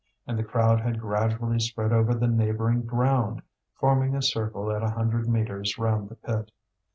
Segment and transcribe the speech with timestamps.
[0.25, 3.43] And the crowd had gradually spread over the neighbouring ground,
[3.75, 6.49] forming a circle at a hundred metres round the pit.